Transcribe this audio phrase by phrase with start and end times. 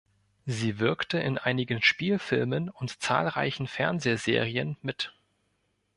[0.47, 5.13] Sie wirkte in einigen Spielfilmen und zahlreichen Fernsehserien mit.